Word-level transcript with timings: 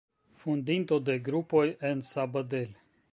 Fondinto 0.43 0.97
de 1.09 1.17
grupoj 1.27 1.65
en 1.91 2.01
Sabadell. 2.13 2.75